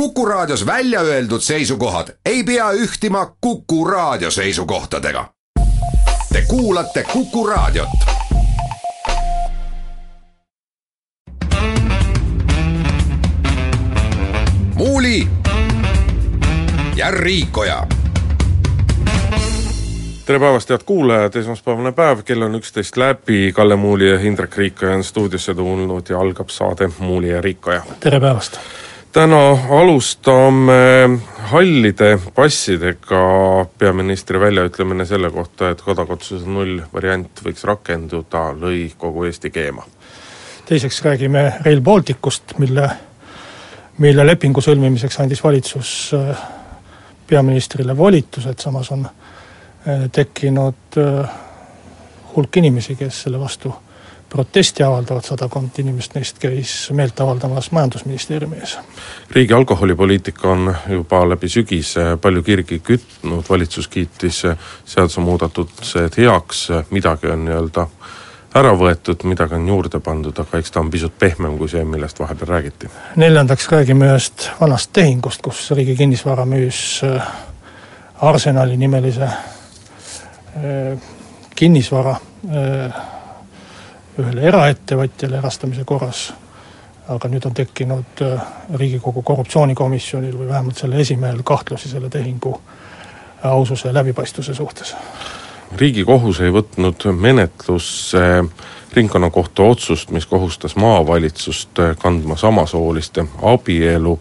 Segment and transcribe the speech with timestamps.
[0.00, 5.28] Kuku Raadios välja öeldud seisukohad ei pea ühtima Kuku Raadio seisukohtadega.
[6.32, 7.88] Te kuulate Kuku Raadiot.
[14.74, 15.28] muuli
[16.96, 17.86] ja Riikoja
[20.26, 24.94] tere päevast, head kuulajad, esmaspäevane päev, kell on üksteist läbi, Kalle Muuli ja Indrek Riikoja
[24.94, 27.82] on stuudiosse tulnud ja algab saade Muuli ja Riikoja.
[28.00, 28.60] tere päevast!
[29.12, 31.18] Täna alustame
[31.50, 33.22] hallide passidega,
[33.78, 39.84] peaministri väljaütlemine selle kohta, et kodakondsuse nullvariant võiks rakenduda, lõi kogu Eesti keema.
[40.66, 42.90] teiseks räägime Rail Balticust, mille,
[43.98, 46.42] mille lepingu sõlmimiseks andis valitsus äh,
[47.26, 51.38] peaministrile volitused, samas on äh, tekkinud äh,
[52.36, 53.74] hulk inimesi, kes selle vastu
[54.30, 58.78] protesti avaldavad, sadakond inimest neist käis meelt avaldamas Majandusministeeriumi ees.
[59.30, 64.42] riigi alkoholipoliitika on juba läbi sügise palju kirgi kütnud, valitsus kiitis
[64.84, 67.86] seadusemuudatused heaks, midagi on nii-öelda
[68.54, 72.18] ära võetud, midagi on juurde pandud, aga eks ta on pisut pehmem kui see, millest
[72.18, 72.90] vahepeal räägiti.
[73.16, 77.02] neljandaks räägime ühest vanast tehingust, kus Riigi Kinnisvara müüs
[78.20, 79.28] Arsenali nimelise
[81.56, 82.16] kinnisvara
[84.18, 86.32] ühele eraettevõtjale erastamise korras,
[87.08, 88.22] aga nüüd on tekkinud
[88.78, 92.54] Riigikogu korruptsioonikomisjonil või vähemalt selle esimehel kahtlusi selle tehingu
[93.42, 94.96] aususe ja läbipaistvuse suhtes.
[95.76, 98.44] riigikohus ei võtnud menetlusse
[98.92, 104.18] ringkonnakohtu otsust, mis kohustas maavalitsust kandma samasooliste abielu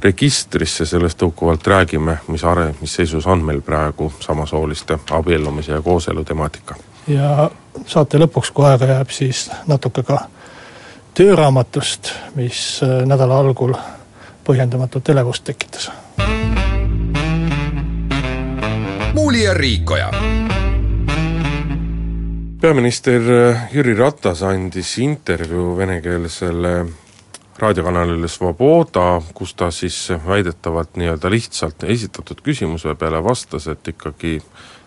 [0.00, 6.24] registrisse, sellest tõukuvalt räägime, mis are-, mis seisus on meil praegu samasooliste abiellumise ja kooselu
[6.24, 6.74] temaatika.
[7.10, 7.50] Ja
[7.86, 10.20] saate lõpuks, kui aega jääb, siis natuke ka
[11.14, 13.74] tööraamatust, mis nädala algul
[14.46, 15.90] põhjendamatut elevust tekitas.
[19.14, 20.10] muuli ja Riikoja
[22.60, 23.22] peaminister
[23.72, 26.72] Jüri Ratas andis intervjuu venekeelsele
[27.60, 34.38] raadiokanalile Svoboda, kus ta siis väidetavalt nii-öelda lihtsalt esitatud küsimuse peale vastas, et ikkagi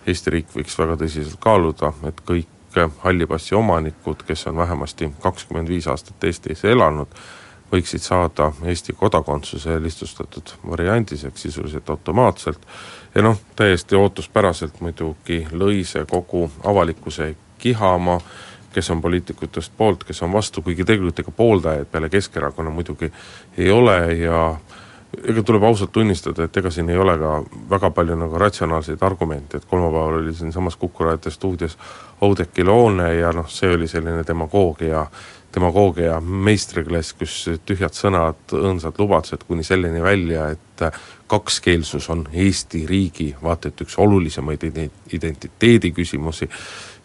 [0.07, 5.69] Eesti riik võiks väga tõsiselt kaaluda, et kõik halli passi omanikud, kes on vähemasti kakskümmend
[5.69, 7.07] viis aastat Eestis elanud,
[7.71, 12.65] võiksid saada Eesti kodakondsuse lihtsustatud variandis, ehk sisuliselt automaatselt,
[13.15, 18.19] ja noh, täiesti ootuspäraselt muidugi lõi see kogu avalikkuse kihama,
[18.73, 23.11] kes on poliitikutest poolt, kes on vastu, kuigi tegelikult ega pooldajaid peale Keskerakonna muidugi
[23.57, 24.39] ei ole ja
[25.27, 27.35] ega tuleb ausalt tunnistada, et ega siin ei ole ka
[27.69, 31.77] väga palju nagu ratsionaalseid argumente, et kolmapäeval oli siinsamas Kuku raadio stuudios
[32.21, 35.05] Oudekki Loone ja noh, see oli selline demagoogia,
[35.55, 40.87] demagoogia meistriklass, kus tühjad sõnad, õõnsad lubadused kuni selleni välja, et
[41.27, 44.65] kakskeelsus on Eesti riigi vaata et üks olulisemaid
[45.13, 46.49] identiteedi küsimusi.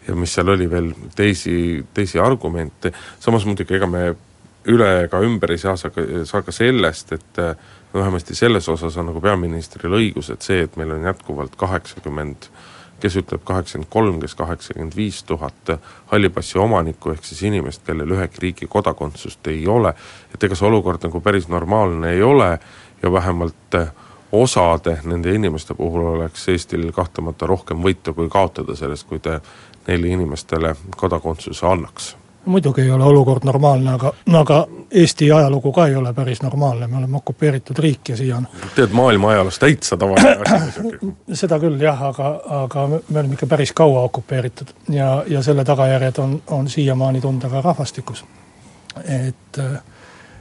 [0.07, 4.07] Ja mis seal oli veel teisi, teisi argumente, samas muidugi ega me
[4.69, 7.41] üle ega ümber ei saa, saa ka sellest, et
[7.93, 12.49] vähemasti selles osas on nagu peaministril õigus, et see, et meil on jätkuvalt kaheksakümmend
[12.99, 15.71] kes ütleb kaheksakümmend kolm, kes kaheksakümmend viis tuhat
[16.11, 19.93] halli passi omanikku, ehk siis inimest, kellel ühegi riigi kodakondsust ei ole,
[20.33, 22.51] et ega see olukord nagu päris normaalne ei ole
[23.03, 23.79] ja vähemalt
[24.31, 29.39] osade nende inimeste puhul oleks Eestil kahtlemata rohkem võita kui kaotada sellest, kui te
[29.87, 32.15] neile inimestele kodakondsuse annaks
[32.49, 34.59] muidugi ei ole olukord normaalne, aga, aga
[34.91, 38.93] Eesti ajalugu ka ei ole päris normaalne, me oleme okupeeritud riik ja siia on tead,
[38.97, 40.95] maailma ajaloos täitsa tavaline asi
[41.41, 42.31] seda küll jah, aga,
[42.63, 47.49] aga me oleme ikka päris kaua okupeeritud ja, ja selle tagajärjed on, on siiamaani tunda
[47.49, 48.25] ka rahvastikus.
[49.05, 49.61] et,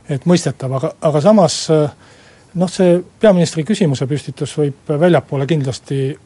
[0.08, 6.16] et mõistetav, aga, aga samas noh, see peaministri küsimuse püstitus võib väljapoole kindlasti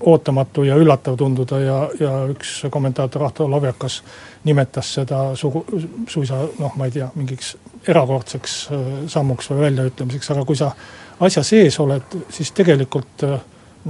[0.00, 4.02] ootamatu ja üllatav tunduda ja, ja üks kommentaator Ahto Lavjakas
[4.44, 5.64] nimetas seda sugu,
[6.08, 7.56] suisa noh, ma ei tea, mingiks
[7.88, 8.56] erakordseks
[9.12, 10.70] sammuks või väljaütlemiseks, aga kui sa
[11.20, 13.26] asja sees oled, siis tegelikult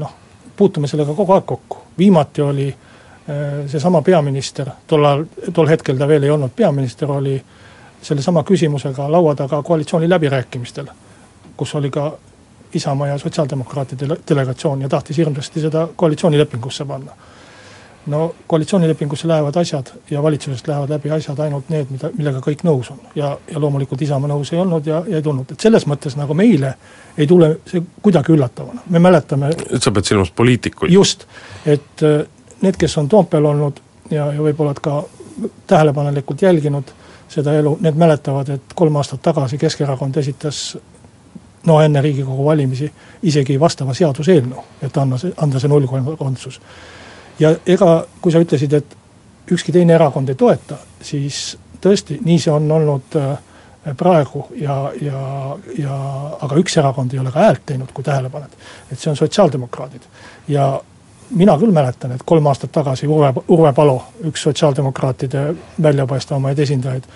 [0.03, 0.15] noh,
[0.57, 1.79] puutume sellega kogu aeg kokku.
[1.99, 2.69] viimati oli
[3.67, 7.37] seesama peaminister, tol ajal, tol hetkel ta veel ei olnud peaminister, oli
[8.03, 10.87] sellesama küsimusega laua taga koalitsiooni läbirääkimistel,
[11.57, 12.13] kus oli ka
[12.75, 17.17] Isamaa ja sotsiaaldemokraatide delegatsioon ja tahtis hirmsasti seda koalitsioonilepingusse panna
[18.07, 22.91] no koalitsioonilepingusse lähevad asjad ja valitsusest lähevad läbi asjad ainult need, mida, millega kõik nõus
[22.91, 23.01] on.
[23.15, 26.35] ja, ja loomulikult Isamaa nõus ei olnud ja, ja ei tulnud, et selles mõttes nagu
[26.35, 26.75] meile
[27.19, 29.53] ei tule see kuidagi üllatavana, me mäletame.
[29.71, 30.93] et sa pead silmas poliitikuid?
[30.93, 31.27] just,
[31.67, 32.25] et äh,
[32.63, 35.03] need, kes on Toompeal olnud ja, ja võib-olla ka
[35.67, 36.97] tähelepanelikult jälginud
[37.31, 40.79] seda elu, need mäletavad, et kolm aastat tagasi Keskerakond esitas
[41.67, 42.91] no enne Riigikogu valimisi
[43.23, 46.61] isegi vastava seaduseelnõu, et anda see, anda see nullkodakondsus
[47.41, 48.97] ja ega, kui sa ütlesid, et
[49.51, 55.23] ükski teine erakond ei toeta, siis tõesti, nii see on olnud äh, praegu ja, ja,
[55.79, 55.97] ja
[56.45, 58.53] aga üks erakond ei ole ka häält teinud, kui tähele paned.
[58.93, 60.07] et see on sotsiaaldemokraadid
[60.49, 60.73] ja
[61.31, 63.97] mina küll mäletan, et kolm aastat tagasi Urve, Urve Palo,
[64.27, 65.45] üks sotsiaaldemokraatide
[65.83, 67.07] väljapaistvamaid esindajaid,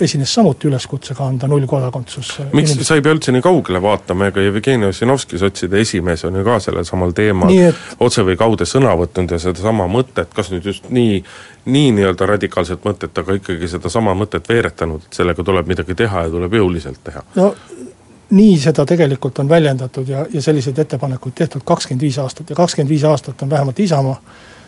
[0.00, 2.30] esines samuti üleskutsega anda nullkodakondsus.
[2.40, 2.88] Eh, miks inimesed...
[2.88, 6.58] sa ei pea üldse nii kaugele vaatama, ega Jevgeni Ossinovski, sotside esimees, on ju ka
[6.64, 7.82] sellel samal teemal et...
[8.00, 11.20] otse või kaude sõna võtnud ja sedasama mõtet, kas nüüd just nii,
[11.68, 16.32] nii nii-öelda radikaalset mõtet, aga ikkagi sedasama mõtet veeretanud, et sellega tuleb midagi teha ja
[16.32, 17.24] tuleb jõuliselt teha?
[17.36, 17.52] no
[18.34, 22.90] nii seda tegelikult on väljendatud ja, ja selliseid ettepanekuid tehtud kakskümmend viis aastat ja kakskümmend
[22.90, 24.16] viis aastat on vähemalt Isamaa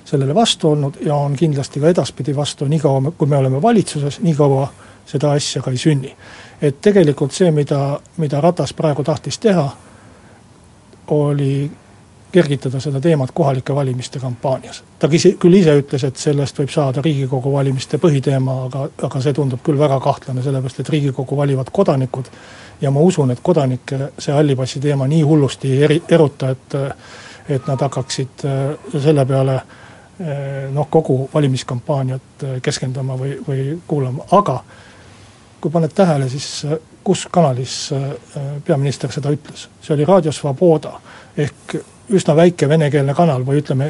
[0.07, 4.35] sellele vastu olnud ja on kindlasti ka edaspidi vastu, niikaua kui me oleme valitsuses, nii
[4.35, 4.69] kaua
[5.07, 6.15] seda asja ka ei sünni.
[6.63, 9.67] et tegelikult see, mida, mida Ratas praegu tahtis teha,
[11.09, 11.71] oli
[12.33, 14.83] kergitada seda teemat kohalike valimiste kampaanias.
[14.99, 19.63] ta küll ise ütles, et sellest võib saada Riigikogu valimiste põhiteema, aga, aga see tundub
[19.63, 22.31] küll väga kahtlane, sellepärast et Riigikogu valivad kodanikud
[22.81, 26.79] ja ma usun, et kodanikke see halli passi teema nii hullusti ei eri, eruta, et
[27.49, 29.86] et nad hakkaksid äh, selle peale äh,
[30.73, 34.61] noh, kogu valimiskampaaniat äh, keskenduma või, või kuulama, aga
[35.61, 36.67] kui paned tähele, siis
[37.05, 37.75] kus kanalis
[38.67, 40.93] peaminister seda ütles, see oli Raadio Svoboda
[41.39, 41.75] ehk
[42.15, 43.89] üsna väike venekeelne kanal või ütleme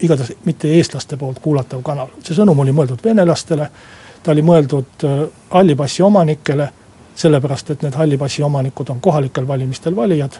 [0.00, 3.68] igatahes mitte eestlaste poolt kuulatav kanal, see sõnum oli mõeldud venelastele,
[4.22, 5.06] ta oli mõeldud
[5.54, 6.68] halli passi omanikele
[7.18, 10.38] sellepärast et need halli passi omanikud on kohalikel valimistel valijad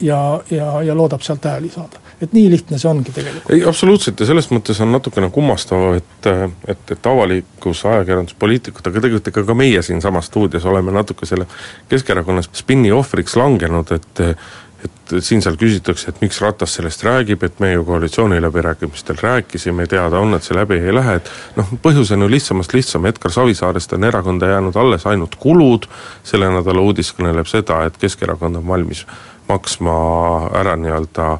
[0.00, 2.00] ja, ja, ja loodab sealt hääli saada.
[2.22, 3.50] et nii lihtne see ongi tegelikult.
[3.50, 6.30] ei, absoluutselt ja selles mõttes on natukene kummastav, et,
[6.66, 11.46] et, et avalikkus, ajakirjandus, poliitikud, aga tegelikult ikka ka meie siinsamas stuudios oleme natuke selle
[11.88, 14.26] Keskerakonna spinni ohvriks langenud, et
[14.82, 20.34] et siin-seal küsitakse, et miks Ratas sellest räägib, et me ju koalitsiooniläbirääkimistel rääkisime, teada on,
[20.34, 24.08] et see läbi ei lähe, et noh, põhjus on ju lihtsamast lihtsam, Edgar Savisaarest on
[24.10, 25.86] erakonda jäänud alles ainult kulud,
[26.26, 29.04] selle nädala uudis kõneleb seda, et Keskerakond on valmis
[29.52, 29.98] maksma
[30.62, 31.36] ära nii-öelda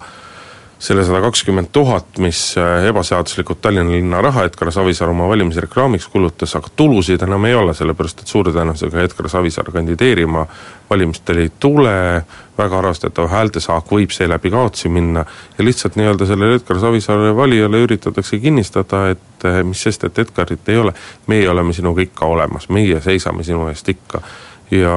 [0.82, 6.56] selle sada kakskümmend tuhat, mis äh, ebaseaduslikult Tallinna linna raha Edgar Savisaar oma valimisreklaamiks kulutas,
[6.59, 10.43] aga tulusid enam ei ole, sellepärast et suure tõenäosusega Edgar Savisaar kandideerima
[10.91, 11.94] valimistel ei tule,
[12.59, 15.23] väga arvestatav häältesaak võib seeläbi kaotsi minna.
[15.59, 20.67] Ja lihtsalt nii-öelda sellele Edgar Savisaare valijale üritatakse kinnistada, et äh, mis sest, et Edgarit
[20.69, 20.97] ei ole,
[21.31, 24.26] meie oleme sinuga ikka olemas, meie seisame sinu eest ikka
[24.73, 24.93] ja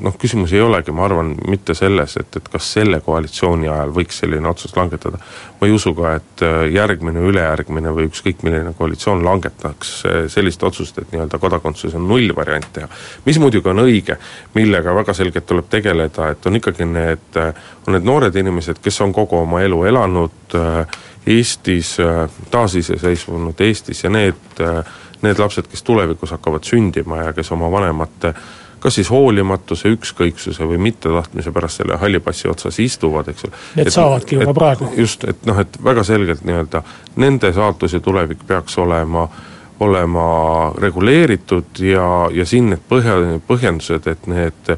[0.00, 4.18] noh, küsimus ei olegi, ma arvan, mitte selles, et, et kas selle koalitsiooni ajal võiks
[4.20, 5.18] selline otsus langetada.
[5.60, 10.62] ma ei usu ka, et äh, järgmine, ülejärgmine või ükskõik milline koalitsioon langetaks äh, sellist
[10.62, 12.88] otsust, et nii-öelda kodakondsus on nullvariant teha.
[13.24, 14.18] mis muidugi on õige,
[14.54, 17.54] millega väga selgelt tuleb tegeleda, et on ikkagi need, äh,
[17.86, 20.58] on need noored inimesed, kes on kogu oma elu elanud
[21.24, 21.94] Eestis,
[22.52, 24.60] taasiseseisvunud Eestis ja need,
[25.24, 28.44] need lapsed, kes tulevikus hakkavad sündima ja kes oma vanemate äh,
[28.84, 33.60] kas siis hoolimatuse, ükskõiksuse või mittetahtmise pärast selle halli passi otsas istuvad, eks ole.
[33.78, 34.90] Need et, saavadki juba praegu.
[35.00, 36.82] just, et noh, et väga selgelt nii-öelda
[37.24, 39.28] nende saatus ja tulevik peaks olema
[39.80, 40.26] olema
[40.78, 43.16] reguleeritud ja, ja siin need põhja,
[43.48, 44.70] põhjendused, et need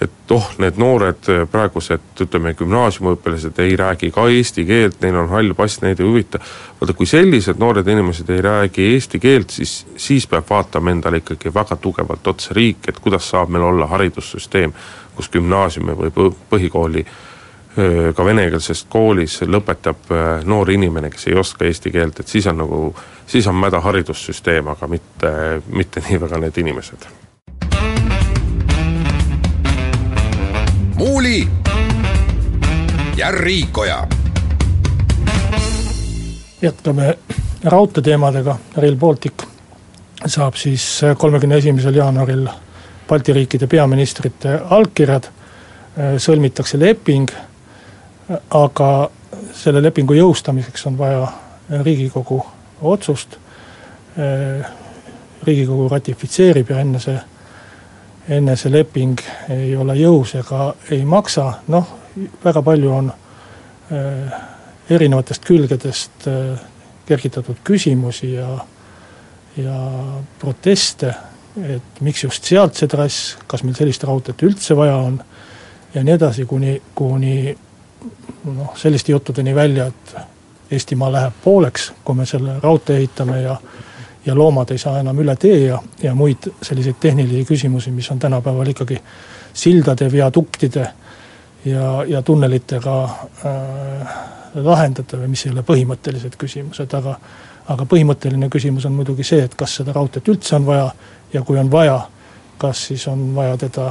[0.00, 5.52] et oh, need noored praegused, ütleme, gümnaasiumiõpilased ei räägi ka eesti keelt, neil on hall
[5.56, 6.40] pass, neid ei huvita.
[6.80, 11.52] vaata, kui sellised noored inimesed ei räägi eesti keelt, siis, siis peab vaatama endale ikkagi
[11.54, 14.72] väga tugevalt otsa riik, et kuidas saab meil olla haridussüsteem,
[15.16, 17.04] kus gümnaasiumi või põhikooli
[18.16, 20.10] ka venekeelses koolis lõpetab
[20.44, 22.82] noor inimene, kes ei oska eesti keelt, et siis on nagu,
[23.26, 25.32] siis on mäda haridussüsteem, aga mitte,
[25.70, 27.10] mitte nii väga need inimesed
[31.00, 31.48] Muuli
[33.16, 34.06] ja Riikoja.
[36.62, 37.18] jätkame
[37.64, 39.32] raudteeteemadega, Rail Baltic
[40.26, 42.48] saab siis kolmekümne esimesel jaanuaril
[43.08, 45.30] Balti riikide peaministrite allkirjad,
[46.18, 47.32] sõlmitakse leping,
[48.50, 49.10] aga
[49.56, 51.26] selle lepingu jõustamiseks on vaja
[51.82, 52.42] riigikogu
[52.82, 53.38] otsust.
[55.46, 57.20] riigikogu ratifitseerib ja enne see
[58.30, 59.20] enne see leping
[59.50, 61.94] ei ole jõus ega ei maksa, noh,
[62.44, 64.36] väga palju on äh,
[64.90, 66.60] erinevatest külgedest äh,
[67.06, 68.52] kergitatud küsimusi ja,
[69.58, 69.78] ja
[70.38, 71.14] proteste,
[71.66, 75.18] et miks just sealt see trass, kas meil sellist raudteed üldse vaja on
[75.94, 77.56] ja nii edasi, kuni, kuni
[78.44, 80.20] noh, selliste juttudeni välja, et
[80.70, 83.56] Eestimaa läheb pooleks, kui me selle raudtee ehitame ja
[84.26, 88.18] ja loomad ei saa enam üle tee ja, ja muid selliseid tehnilisi küsimusi, mis on
[88.18, 88.98] tänapäeval ikkagi
[89.52, 90.88] sildade, viaduktide
[91.64, 94.18] ja, ja tunnelitega äh,
[94.54, 97.16] lahendatav ja mis ei ole põhimõttelised küsimused, aga
[97.70, 100.88] aga põhimõtteline küsimus on muidugi see, et kas seda raudteed üldse on vaja
[101.32, 102.00] ja kui on vaja,
[102.58, 103.90] kas siis on vaja teda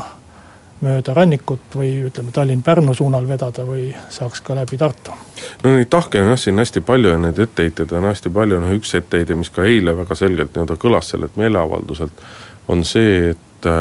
[0.85, 5.15] mööda rannikut või ütleme, Tallinn-Pärnu suunal vedada või saaks ka läbi Tartu.
[5.63, 8.75] no neid tahke on jah siin hästi palju ja neid etteheiteid on hästi palju, noh
[8.77, 12.23] üks etteheide, mis ka eile väga selgelt nii-öelda kõlas sellelt meeleavalduselt,
[12.67, 13.71] on see, et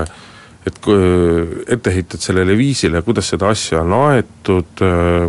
[0.67, 0.88] et
[1.69, 4.83] etteheited sellele viisile, kuidas seda asja on aetud,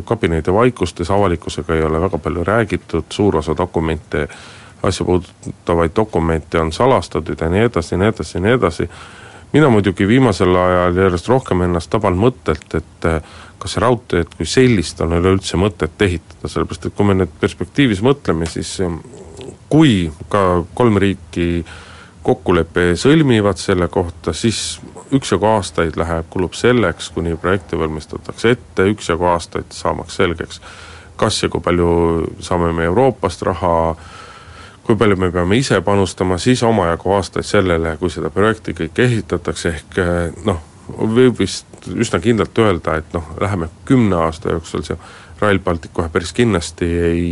[0.06, 4.28] kabineti vaikustes avalikkusega ei ole väga palju räägitud, suur osa dokumente,
[4.84, 8.90] asja puudutavaid dokumente on salastatud ja nii edasi nii edasi ja nii edasi
[9.54, 13.22] mina muidugi viimasel ajal järjest rohkem ennast taban mõttelt, et eh,
[13.60, 18.48] kas raudteed kui sellist on üleüldse mõtet ehitada, sellepärast et kui me nüüd perspektiivis mõtleme,
[18.50, 18.98] siis eh,
[19.70, 21.50] kui ka kolm riiki
[22.24, 24.80] kokkuleppe sõlmivad selle kohta, siis
[25.16, 30.62] üksjagu aastaid läheb, kulub selleks, kuni projekti valmistatakse ette, üksjagu aastaid saamaks selgeks,
[31.18, 31.90] kas ja kui palju
[32.46, 33.96] saame me Euroopast raha,
[34.90, 39.74] kui palju me peame ise panustama, siis omajagu aastaid sellele, kui seda projekti kõik ehitatakse,
[39.78, 44.98] ehk eh, noh, võib vist üsna kindlalt öelda, et noh, läheme kümne aasta jooksul see
[45.40, 47.30] Rail Baltic kohe päris kindlasti ei,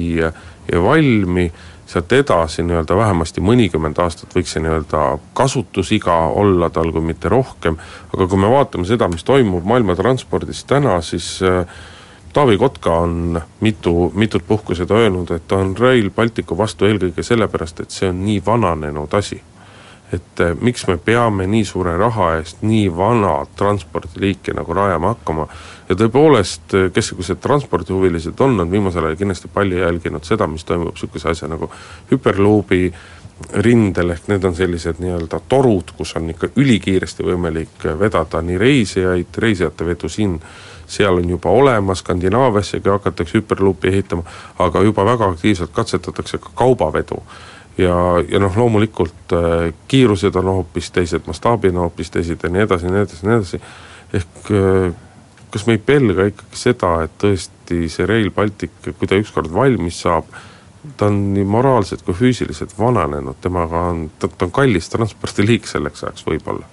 [0.70, 1.48] ei valmi,
[1.90, 7.82] sealt edasi nii-öelda vähemasti mõnikümmend aastat võiks see nii-öelda kasutusiga olla tal, kui mitte rohkem,
[8.14, 11.66] aga kui me vaatame seda, mis toimub maailma transpordis täna, siis äh,
[12.34, 17.24] Taavi Kotka on mitu, mitut puhku seda öelnud, et ta on Rail Balticu vastu eelkõige
[17.24, 19.42] sellepärast, et see on nii vananenud asi.
[20.08, 25.48] et eh, miks me peame nii suure raha eest nii vana transpordiliiki nagu rajama hakkama
[25.90, 30.94] ja tõepoolest, eh, kessugused transpordihuvilised on, on viimasel ajal kindlasti palju jälginud seda, mis toimub
[30.94, 31.68] niisuguse asja nagu
[32.12, 32.94] hüperluubi
[33.54, 39.38] rindel, ehk need on sellised nii-öelda torud, kus on ikka ülikiiresti võimalik vedada nii reisijaid,
[39.44, 40.40] reisijate vedu siin
[40.88, 44.24] seal on juba olemas, Skandinaaviassegi hakatakse hüperluupi ehitama,
[44.60, 47.24] aga juba väga aktiivselt katsetatakse ka kaubavedu.
[47.78, 47.96] ja,
[48.30, 52.86] ja noh, loomulikult äh, kiirused on hoopis teised, mastaabid on hoopis teised ja nii edasi
[52.86, 53.60] ja nii edasi ja nii edasi,
[54.14, 54.96] ehk äh,
[55.52, 60.02] kas me ei pelga ikkagi seda, et tõesti see Rail Baltic, kui ta ükskord valmis
[60.04, 60.32] saab,
[60.98, 66.28] ta on nii moraalselt kui füüsiliselt vananenud, temaga on, ta, on kallis transpordiliik selleks ajaks
[66.28, 66.66] võib-olla.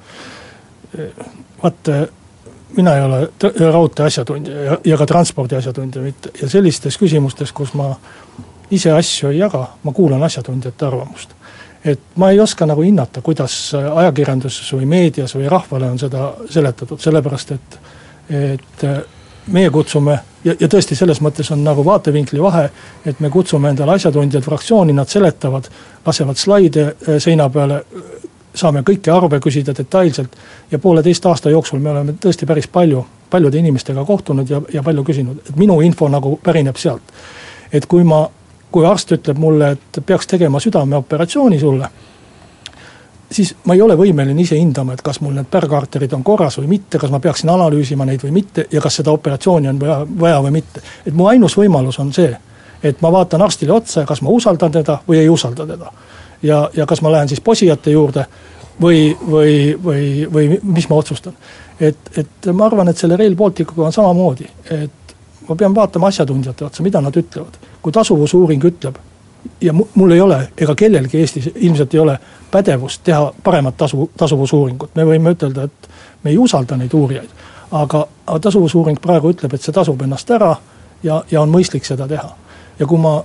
[1.63, 1.91] vaat
[2.77, 3.29] mina ei ole
[3.73, 7.95] raudtee asjatundja ja, ja ka transpordi asjatundja mitte ja sellistes küsimustes, kus ma
[8.71, 11.35] ise asju ei jaga, ma kuulan asjatundjate arvamust.
[11.85, 17.01] et ma ei oska nagu hinnata, kuidas ajakirjanduses või meedias või rahvale on seda seletatud,
[17.01, 17.79] sellepärast et,
[18.31, 18.87] et
[19.47, 22.69] meie kutsume ja, ja tõesti, selles mõttes on nagu vaatevinkli vahe,
[23.07, 25.69] et me kutsume endale asjatundjad fraktsiooni, nad seletavad,
[26.07, 26.87] lasevad slaide
[27.21, 27.83] seina peale,
[28.55, 30.37] saame kõiki arve küsida detailselt
[30.71, 35.05] ja pooleteist aasta jooksul me oleme tõesti päris palju, paljude inimestega kohtunud ja, ja palju
[35.05, 37.15] küsinud, et minu info nagu pärineb sealt.
[37.73, 38.29] et kui ma,
[38.71, 41.89] kui arst ütleb mulle, et peaks tegema südameoperatsiooni sulle,
[43.31, 46.69] siis ma ei ole võimeline ise hindama, et kas mul need pärgarterid on korras või
[46.77, 50.43] mitte, kas ma peaksin analüüsima neid või mitte ja kas seda operatsiooni on vaja, vaja
[50.47, 50.83] või mitte.
[51.07, 52.37] et mu ainus võimalus on see,
[52.83, 55.91] et ma vaatan arstile otsa ja kas ma usaldan teda või ei usalda teda
[56.45, 58.27] ja, ja kas ma lähen siis posijate juurde
[58.81, 61.33] või, või, või, või mis ma otsustan.
[61.81, 65.17] et, et ma arvan, et selle Rail Balticuga on samamoodi, et
[65.49, 67.59] ma pean vaatama asjatundjate otsa, mida nad ütlevad.
[67.83, 68.99] kui tasuvusuuring ütleb
[69.61, 72.19] ja mul ei ole, ega kellelgi Eestis ilmselt ei ole
[72.51, 75.89] pädevust teha paremat tasu, tasuvusuuringut, me võime ütelda, et
[76.23, 77.29] me ei usalda neid uurijaid.
[77.73, 80.55] aga, aga tasuvusuuring praegu ütleb, et see tasub ennast ära
[81.03, 82.31] ja, ja on mõistlik seda teha.
[82.79, 83.23] ja kui ma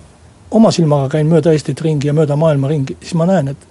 [0.51, 3.67] oma silmaga käin mööda Eestit ringi ja mööda maailma ringi, siis ma näen, et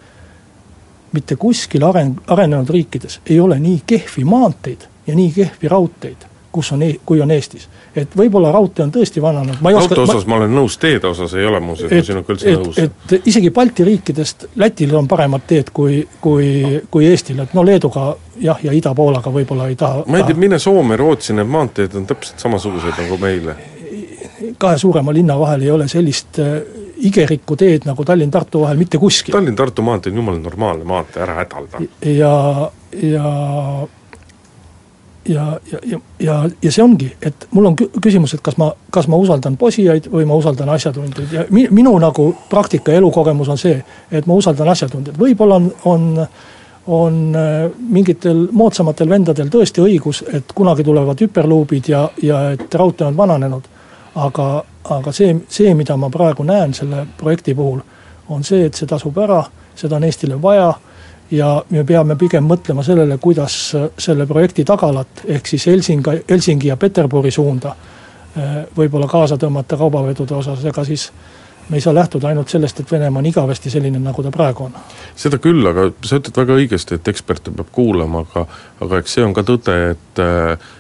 [1.12, 6.72] mitte kuskil areng, arenenud riikides ei ole nii kehvi maanteid ja nii kehvi raudteid, kus
[6.72, 7.68] on, e-, kui on Eestis.
[7.96, 10.76] et võib-olla raudtee on tõesti vananenud, ma ei oska raudtee osas ma, ma olen nõus,
[10.78, 12.78] teede osas ei ole muuseas, ma sinuga üldse et, nõus.
[12.78, 18.12] et isegi Balti riikidest Lätil on paremad teed kui, kui, kui Eestil, et no Leeduga
[18.44, 22.06] jah, ja Ida-Poolaga võib-olla ei taha ma ei tea, mine Soome, Rootsi, need maanteed on
[22.06, 23.56] täpselt samasugused nagu meile
[24.58, 26.58] kahe suurema linna vahel ei ole sellist äh,
[27.08, 29.34] igerikku teed nagu Tallinn-Tartu vahel mitte kuskil.
[29.34, 31.84] Tallinn-Tartu maantee on jumala normaalne maantee, ära hädalda.
[32.04, 32.70] ja,
[33.02, 33.32] ja
[35.28, 38.70] ja, ja, ja, ja, ja see ongi, et mul on kü- küsimus, et kas ma,
[38.90, 43.50] kas ma usaldan posijaid või ma usaldan asjatundjaid ja mi, minu nagu praktika ja elukogemus
[43.52, 43.76] on see,
[44.10, 46.08] et ma usaldan asjatundjaid, võib-olla on, on
[46.88, 53.04] on äh, mingitel moodsamatel vendadel tõesti õigus, et kunagi tulevad hüperluubid ja, ja et raudtee
[53.06, 53.66] on vananenud.
[54.18, 54.48] Aga,
[54.96, 57.80] aga see, see, mida ma praegu näen selle projekti puhul,
[58.28, 59.42] on see, et see tasub ära,
[59.78, 60.72] seda on Eestile vaja
[61.30, 63.56] ja me peame pigem mõtlema sellele, kuidas
[63.98, 70.34] selle projekti tagalat, ehk siis Helsingi, Helsingi ja Peterburi suunda äh, võib-olla kaasa tõmmata kaubavedude
[70.38, 71.10] osas, ega siis
[71.68, 74.76] me ei saa lähtuda ainult sellest, et Venemaa on igavesti selline, nagu ta praegu on.
[75.16, 78.46] seda küll, aga sa ütled väga õigesti, et eksperte peab kuulama, aga
[78.86, 80.22] aga eks see on ka tõde, et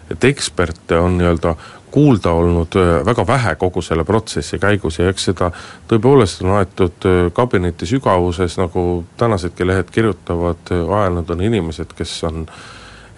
[0.08, 1.54] et eksperte on nii-öelda
[1.90, 5.50] kuulda olnud äh, väga vähe kogu selle protsessi käigus ja eks seda
[5.90, 12.16] tõepoolest on aetud äh, kabineti sügavuses, nagu tänasedki lehed kirjutavad, äh, ajanud on inimesed, kes
[12.28, 12.46] on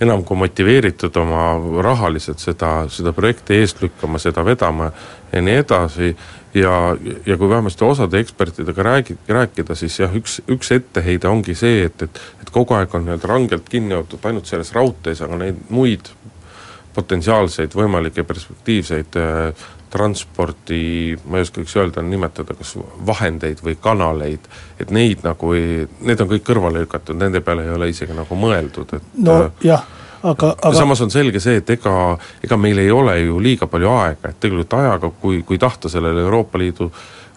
[0.01, 1.47] enam kui motiveeritud oma
[1.85, 4.89] rahaliselt seda, seda projekti eest lükkama, seda vedama
[5.33, 6.15] ja nii edasi,
[6.57, 6.97] ja,
[7.27, 12.03] ja kui vähemasti osade ekspertidega räägi-, rääkida, siis jah, üks, üks etteheide ongi see, et,
[12.09, 16.11] et et kogu aeg on nii-öelda rangelt kinni hoitud ainult selles raudtees, aga neid muid
[16.95, 24.45] potentsiaalseid võimalikke perspektiivseid äh, transpordi, ma ei oskaks öelda, nimetada kas vahendeid või kanaleid,
[24.81, 28.39] et neid nagu ei, need on kõik kõrvale lükatud, nende peale ei ole isegi nagu
[28.39, 29.83] mõeldud, et no jah,
[30.23, 31.95] aga, aga samas on selge see, et ega,
[32.45, 36.23] ega meil ei ole ju liiga palju aega, et tegelikult ajaga, kui, kui tahta sellele
[36.23, 36.91] Euroopa Liidu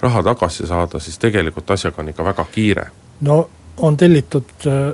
[0.03, 2.88] raha tagasi saada, siis tegelikult asjaga on ikka väga kiire.
[3.22, 4.93] no on tellitud äh,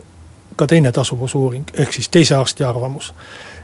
[0.55, 3.13] ka teine tasuvusuuring, ehk siis teise arsti arvamus.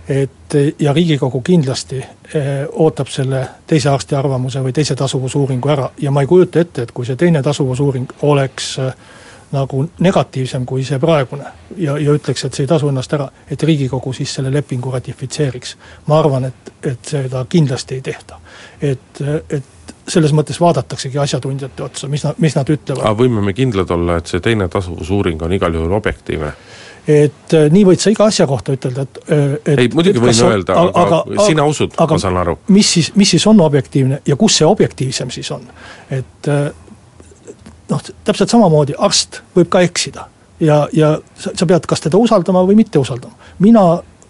[0.09, 6.11] Et ja Riigikogu kindlasti eh, ootab selle teise arsti arvamuse või teise tasuvusuuringu ära ja
[6.11, 8.93] ma ei kujuta ette, et kui see teine tasuvusuuring oleks äh,
[9.51, 11.45] nagu negatiivsem kui see praegune
[11.77, 15.75] ja, ja ütleks, et see ei tasu ennast ära, et Riigikogu siis selle lepingu ratifitseeriks.
[16.07, 18.39] ma arvan, et, et seda kindlasti ei tehta.
[18.81, 23.03] et, et selles mõttes vaadataksegi asjatundjate otsa, mis nad, mis nad ütlevad.
[23.03, 26.53] aga võime me kindlad olla, et see teine tasuvusuuring on igal juhul objektiivne?
[27.07, 30.55] Et äh, nii võid sa iga asja kohta ütelda, et, et ei, muidugi võin on,
[30.55, 32.57] öelda, aga, aga sina usud, ma saan aru.
[32.73, 35.67] mis siis, mis siis on objektiivne ja kus see objektiivsem siis on?
[36.09, 36.71] et äh,
[37.91, 40.25] noh, täpselt samamoodi arst võib ka eksida
[40.59, 43.37] ja, ja sa, sa pead kas teda usaldama või mitte usaldama.
[43.59, 43.85] mina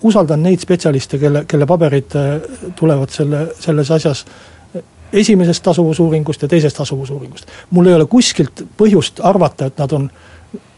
[0.06, 2.36] usaldan neid spetsialiste, kelle, kelle paberid äh,
[2.76, 4.26] tulevad selle, selles asjas
[5.16, 7.48] esimesest tasuvusuuringust ja teisest tasuvusuuringust.
[7.72, 10.10] mul ei ole kuskilt põhjust arvata, et nad on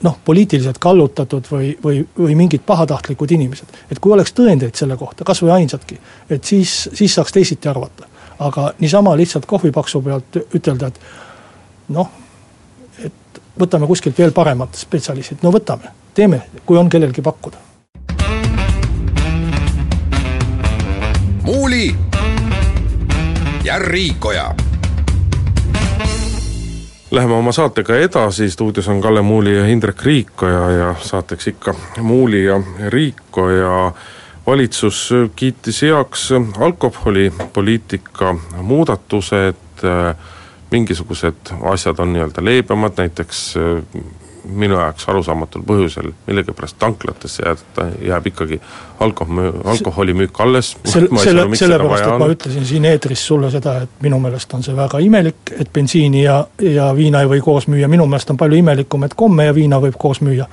[0.03, 3.67] noh, poliitiliselt kallutatud või, või, või mingid pahatahtlikud inimesed.
[3.91, 8.07] et kui oleks tõendeid selle kohta, kas või ainsatki, et siis, siis saaks teisiti arvata.
[8.39, 10.99] aga niisama lihtsalt kohvipaksu pealt ütelda, et
[11.89, 12.09] noh,
[13.59, 17.57] võtame kuskilt veel paremad spetsialistid, no võtame, teeme, kui on kellelgi pakkuda.
[21.47, 21.95] muuli
[23.63, 24.66] ja Riikoja
[27.11, 32.43] Läheme oma saatega edasi, stuudios on Kalle Muuli ja Indrek Riikoja ja saateks ikka Muuli
[32.45, 33.91] ja Riikoja
[34.47, 39.55] valitsus kiitis heaks alkoholipoliitika muudatused.
[40.71, 43.55] Mingisugused asjad on nii-öelda leebemad, näiteks
[44.47, 48.59] minu jaoks arusaamatul põhjusel millegipärast tanklatesse jääb, jääb ikkagi
[48.99, 50.77] alkohol, alkoholimüük alles.
[50.85, 54.75] selle, selle, sellepärast, et ma ütlesin siin eetris sulle seda, et minu meelest on see
[54.75, 58.59] väga imelik, et bensiini ja, ja viina ei või koos müüa, minu meelest on palju
[58.61, 60.47] imelikum, et komme ja viina võib koos müüa.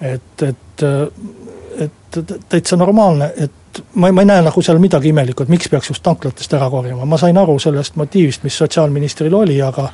[0.00, 0.84] et, et,
[1.78, 5.68] et täitsa normaalne, et ma ei, ma ei näe nagu seal midagi imelikku, et miks
[5.70, 9.88] peaks just tanklatest ära korjama, ma sain aru sellest motiivist, mis sotsiaalministril oli, aga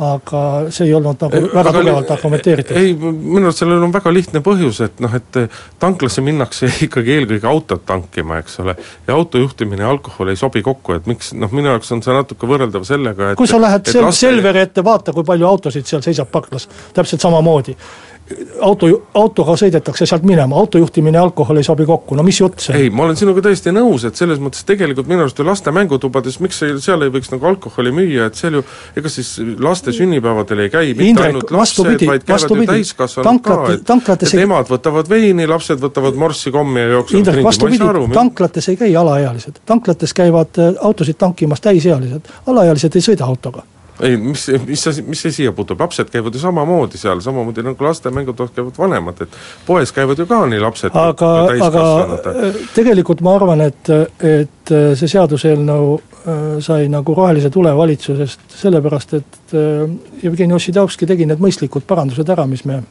[0.00, 2.76] aga see ei olnud nagu väga aga tugevalt argumenteeritud.
[2.80, 5.40] ei, minu arust sellel on väga lihtne põhjus, et noh, et
[5.82, 8.76] tanklasse minnakse ikkagi eelkõige autot tankima, eks ole.
[9.06, 12.16] ja auto juhtimine ja alkohol ei sobi kokku, et miks, noh minu jaoks on see
[12.16, 14.08] natuke võrreldav sellega, et kui sa lähed sel-.
[14.20, 17.76] Selveri ette, vaata, kui palju autosid seal seisab parklas, täpselt samamoodi
[18.60, 22.62] auto, autoga sõidetakse sealt minema, auto juhtimine ja alkohol ei sobi kokku, no mis jutt
[22.62, 22.80] see on?
[22.80, 26.38] ei, ma olen sinuga täiesti nõus, et selles mõttes tegelikult minu arust ju laste mängutubades,
[26.44, 28.64] miks ei, seal ei võiks nagu alkoholi müüa, et seal ju
[28.98, 33.42] ega siis laste sünnipäevadel ei käi mitte Indrek, ainult lapsed, vaid käivad vastupidi, ju täiskasvanud
[33.46, 34.44] ka, et et ei...
[34.44, 38.06] emad võtavad veini, lapsed võtavad morssi kommi ja jooksevad ringi, ma ei saa aru.
[38.14, 43.66] tanklates ei käi alaealised, tanklates käivad äh, autosid tankimas täisealised, alaealised ei sõida autoga
[44.02, 47.84] ei, mis, mis see, mis see siia puutub, lapsed käivad ju samamoodi seal, samamoodi nagu
[47.84, 51.32] laste mängutoas käivad vanemad, et poes käivad ju ka nii lapsed aga,
[51.66, 51.84] aga
[52.30, 58.56] äh, tegelikult ma arvan, et, et äh, see seaduseelnõu äh, sai nagu rohelise tule valitsusest
[58.62, 59.58] sellepärast, et
[60.22, 62.82] Jevgeni Ossinovski tegi need mõistlikud parandused ära, mis me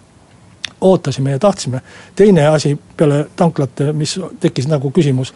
[0.82, 1.82] ootasime ja tahtsime.
[2.15, 5.34] teine asi peale tanklate, mis tekkis nagu küsimus,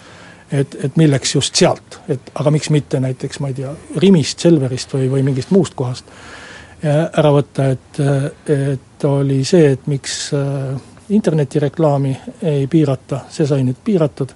[0.52, 4.94] et, et milleks just sealt, et aga miks mitte näiteks, ma ei tea, Rimist, Selverist
[4.94, 6.10] või, või mingist muust kohast
[6.84, 8.00] ära võtta, et,
[8.52, 10.74] et oli see, et miks äh,
[11.16, 12.18] internetireklaami
[12.50, 14.34] ei piirata, see sai nüüd piiratud.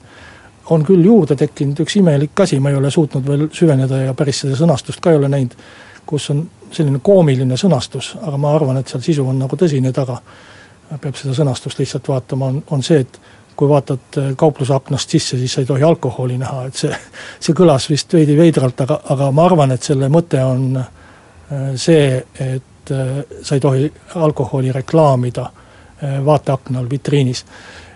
[0.70, 4.41] on küll juurde tekkinud üks imelik asi, ma ei ole suutnud veel süveneda ja päris
[4.43, 5.54] seda sõnastust ka ei ole näinud,
[6.06, 6.41] kus on
[6.72, 10.20] selline koomiline sõnastus, aga ma arvan, et seal sisu on nagu tõsine taga.
[11.02, 13.20] peab seda sõnastust lihtsalt vaatama, on, on see, et
[13.58, 16.93] kui vaatad äh, kaupluse aknast sisse, siis sa ei tohi alkoholi näha, et see,
[17.39, 20.91] see kõlas vist veidi veidralt, aga, aga ma arvan, et selle mõte on äh,
[21.76, 25.50] see, et äh, sa ei tohi alkoholi reklaamida
[26.26, 27.39] vaateaknal vitriinis.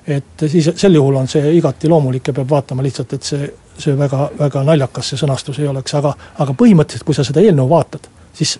[0.07, 3.93] et siis sel juhul on see igati loomulik ja peab vaatama lihtsalt, et see, see
[3.97, 8.09] väga, väga naljakas see sõnastus ei oleks, aga, aga põhimõtteliselt, kui sa seda eelnõu vaatad,
[8.33, 8.55] siis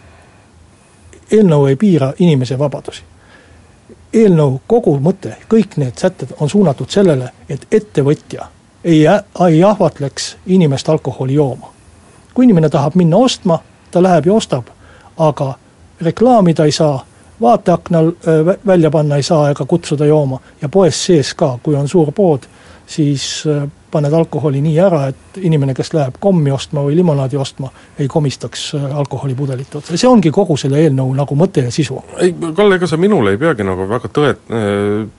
[1.32, 3.02] eelnõu ei piira inimese vabadusi.
[4.13, 8.47] Eelnõu kogu mõte, kõik need sätted on suunatud sellele, et ettevõtja
[8.84, 9.06] ei,
[9.47, 11.71] ei ahvatleks inimest alkoholi jooma.
[12.34, 13.60] kui inimene tahab minna ostma,
[13.91, 14.67] ta läheb ja ostab,
[15.17, 15.54] aga
[16.02, 17.06] reklaamida ei saa
[17.41, 18.12] vaateaknal
[18.65, 22.39] välja panna ei saa ega kutsuda jooma ja poes sees ka, kui on suur pood,
[22.88, 23.43] siis
[23.91, 28.71] paned alkoholi nii ära, et inimene, kes läheb kommi ostma või limonaadi ostma, ei komistaks
[28.77, 32.01] äh, alkoholipudelit otsa, see ongi kogu selle eelnõu nagu mõte ja sisu.
[32.19, 34.36] ei, Kalle, ega sa minule ei peagi nagu väga tõe-,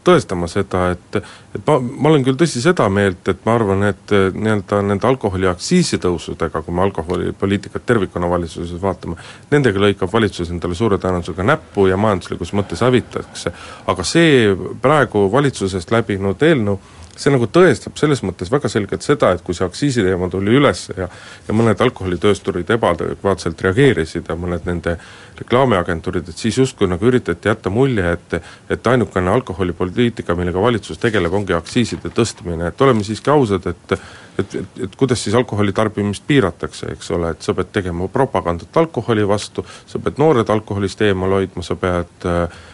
[0.04, 4.12] tõestama seda, et et ma, ma olen küll tõsi seda meelt, et ma arvan, et
[4.12, 9.18] nii-öelda nende alkoholiaktsiisi tõusudega, kui me alkoholipoliitikat tervikuna valitsuses vaatame,
[9.52, 13.52] nendega lõikab valitsus endale suure tõenäosusega näppu ja majanduslikus mõttes hävitakse.
[13.86, 16.80] aga see praegu valitsusest läbinud eelnõu,
[17.16, 21.08] see nagu tõestab selles mõttes väga selgelt seda, et kui see aktsiisiteema tuli üles ja
[21.48, 24.96] ja mõned alkoholitöösturid ebaadekvaatselt reageerisid ja mõned nende
[25.38, 28.38] reklaamiagentuurid, et siis justkui nagu üritati jätta mulje, et
[28.70, 33.98] et ainukene alkoholipoliitika, millega valitsus tegeleb, ongi aktsiiside tõstmine, et oleme siiski ausad, et
[34.38, 38.76] et, et, et kuidas siis alkoholi tarbimist piiratakse, eks ole, et sa pead tegema propagandat
[38.76, 42.28] alkoholi vastu, sa pead noored alkoholist eemal hoidma, sa pead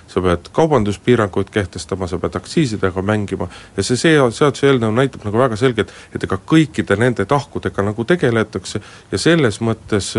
[0.09, 3.49] sa pead kaubanduspiiranguid kehtestama, sa pead aktsiisidega mängima.
[3.77, 8.81] Ja see, see seaduseelnõu näitab nagu väga selgelt, et ega kõikide nende tahkudega nagu tegeletakse
[9.13, 10.15] ja selles mõttes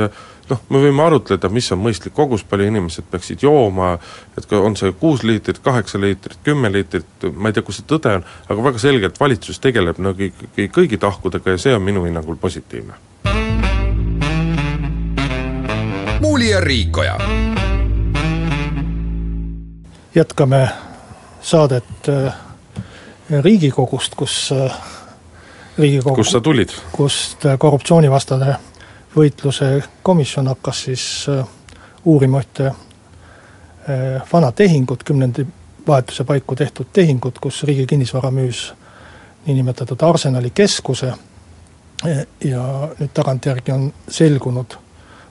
[0.49, 3.93] noh, me võime arutleda, mis on mõistlik kogus, palju inimesed peaksid jooma,
[4.37, 8.15] et on see kuus liitrit, kaheksa liitrit, kümme liitrit, ma ei tea, kus see tõde
[8.19, 12.39] on, aga väga selgelt valitsus tegeleb nagu ikkagi kõigi tahkudega ja see on minu hinnangul
[12.41, 12.93] positiivne.
[16.19, 17.17] muuli ja Riikoja.
[20.15, 20.69] jätkame
[21.41, 22.33] saadet äh,
[23.41, 24.73] Riigikogust, kus äh,
[25.77, 26.73] Riigikogu kust sa tulid?
[26.91, 28.55] kust äh, korruptsioonivastane
[29.15, 31.45] võitluse komisjon hakkas siis äh,
[32.05, 35.45] uurima ühte äh, vana tehingut, kümnendi
[35.87, 38.73] vahetuse paiku tehtud tehingut, kus Riigi Kinnisvara müüs
[39.45, 41.13] niinimetatud Arsenali keskuse
[42.43, 42.63] ja
[42.99, 44.75] nüüd tagantjärgi on selgunud,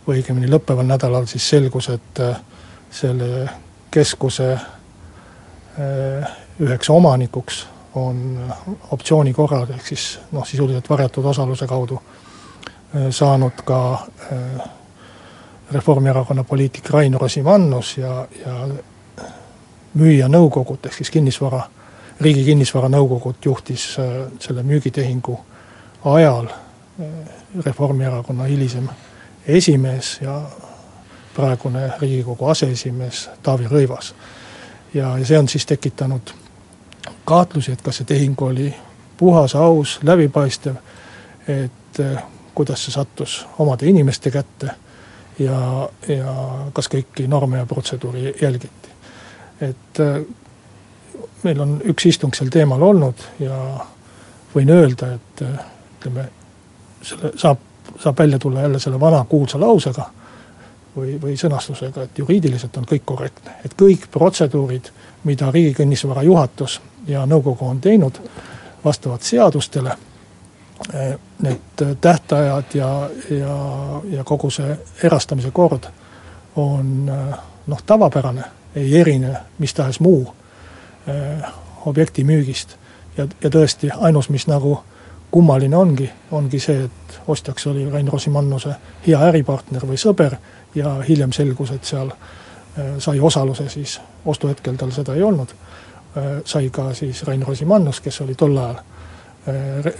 [0.06, 2.40] või õigemini lõppeval nädalal siis selgus, et äh,
[2.90, 3.48] selle
[3.90, 4.56] keskuse
[6.58, 7.60] üheks omanikuks
[7.94, 8.16] on
[8.90, 12.18] optsiooni korral, ehk siis noh, sisuliselt varjatud osaluse kaudu Äh,
[13.10, 14.68] saanud ka äh,
[15.72, 18.68] Reformierakonna poliitik Rain Rosimannus ja, ja
[19.94, 21.62] müüja nõukogud, ehk siis kinnisvara,
[22.20, 25.38] Riigi Kinnisvara Nõukogud juhtis äh, selle müügitehingu
[26.04, 26.48] ajal
[27.64, 28.88] Reformierakonna hilisem
[29.46, 30.40] esimees ja
[31.36, 34.14] praegune Riigikogu aseesimees Taavi Rõivas.
[34.94, 36.32] ja, ja see on siis tekitanud
[37.24, 38.74] kahtlusi, et kas see tehing oli
[39.16, 40.74] puhas, aus, läbipaistev,
[41.48, 42.00] et
[42.58, 44.72] kuidas see sattus omade inimeste kätte
[45.38, 46.34] ja, ja
[46.74, 48.94] kas kõiki norme ja protseduuri jälgiti.
[49.60, 50.18] et äh,
[51.42, 53.58] meil on üks istung sel teemal olnud ja
[54.54, 55.60] võin öelda, et äh,
[55.98, 56.28] ütleme,
[57.02, 57.62] selle saab,
[57.98, 60.08] saab välja tulla jälle selle vana kuulsa lausega
[60.96, 64.90] või, või sõnastusega, et juriidiliselt on kõik korrektne, et kõik protseduurid,
[65.30, 68.18] mida Riigi Kinnisvara juhatus ja nõukogu on teinud
[68.84, 69.94] vastavalt seadustele
[71.42, 73.56] need tähtajad ja, ja,
[74.10, 75.88] ja kogu see erastamise kord
[76.56, 77.10] on
[77.68, 80.34] noh, tavapärane, ei erine mis tahes muu
[81.06, 81.44] eh,
[81.86, 82.76] objekti müügist.
[83.16, 84.78] ja, ja tõesti, ainus, mis nagu
[85.30, 88.74] kummaline ongi, ongi see, et ostjaks oli Rain Rosimannuse
[89.06, 90.36] hea äripartner või sõber
[90.74, 95.54] ja hiljem selgus, et seal eh, sai osaluse siis, ostuhetkel tal seda ei olnud,
[96.16, 98.80] eh, sai ka siis Rain Rosimannus, kes oli tol ajal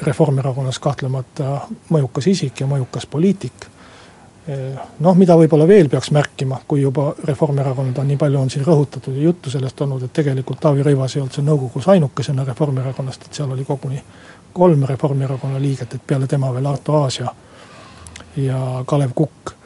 [0.07, 3.67] Reformierakonnas kahtlemata mõjukas isik ja mõjukas poliitik.
[5.05, 9.27] Noh, mida võib-olla veel peaks märkima, kui juba Reformierakonda nii palju on siin rõhutatud ja
[9.27, 13.53] juttu sellest olnud, et tegelikult Taavi Rõivas ei olnud seal nõukogus ainukesena Reformierakonnast, et seal
[13.53, 14.01] oli koguni
[14.57, 17.35] kolm Reformierakonna liiget, et peale tema veel Arto Aas ja
[18.39, 19.58] ja Kalev Kukk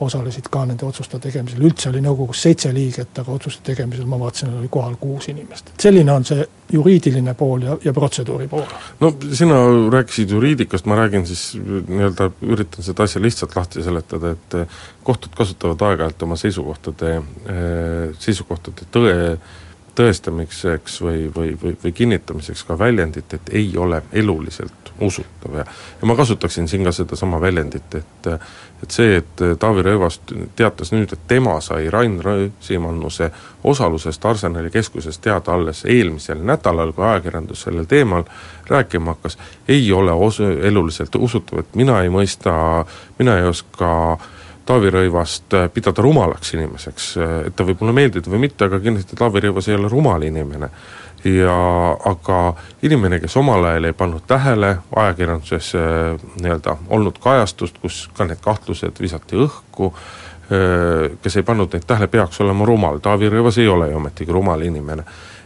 [0.00, 4.54] osalesid ka nende otsuste tegemisel, üldse oli nõukogus seitse liiget, aga otsuste tegemisel ma vaatasin,
[4.60, 5.72] oli kohal kuus inimest.
[5.80, 8.66] selline on see juriidiline pool ja, ja protseduuri pool.
[9.00, 9.60] no sina
[9.92, 14.58] rääkisid juriidikast, ma räägin siis nii-öelda, üritan seda asja lihtsalt lahti seletada, et
[15.04, 17.16] kohtud kasutavad aeg-ajalt oma seisukohtade,
[18.18, 19.16] seisukohtade tõe
[19.94, 25.54] tõestamiseks või, või, või, või kinnitamiseks ka väljendit, et ei ole eluliselt usutav.
[25.54, 25.64] Ja
[26.00, 28.26] ja ma kasutaksin siin ka sedasama väljendit, et
[28.82, 30.20] et see, et Taavi Rõivas
[30.56, 33.30] teatas nüüd, et tema sai Rain Rosimannuse
[33.64, 38.24] osalusest Arsenali keskuses teada alles eelmisel nädalal, kui ajakirjandus sellel teemal
[38.68, 42.54] rääkima hakkas, ei ole os-, eluliselt usutav, et mina ei mõista,
[43.18, 44.28] mina ei oska äh,
[44.66, 48.80] Taavi Rõivast äh, pidada rumalaks inimeseks, äh, et ta võib mulle meeldida või mitte, aga
[48.82, 50.70] kindlasti Taavi Rõivas ei ole rumal inimene.
[51.24, 51.54] ja
[52.08, 52.36] aga
[52.82, 58.40] inimene, kes omal ajal ei pannud tähele ajakirjanduses äh, nii-öelda olnud kajastust, kus ka need
[58.40, 59.92] kahtlused visati õhku,
[61.22, 64.62] kes ei pannud neid tähele, peaks olema rumal, Taavi Rõivas ei ole ju ometigi rumal
[64.66, 65.04] inimene.